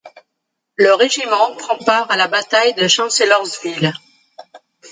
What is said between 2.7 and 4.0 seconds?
de Chancellorsville.